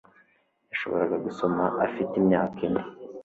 Yashoboraga 0.69 1.17
gusoma 1.25 1.63
afite 1.85 2.13
imyaka 2.21 2.57
ine 2.67 2.83